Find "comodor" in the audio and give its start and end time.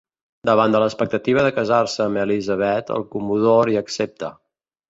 3.15-3.73